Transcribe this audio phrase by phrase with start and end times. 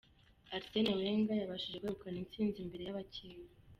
[0.55, 3.47] Arsene Wenger yabashije kwegukana intsinzi imbere y’abakeba.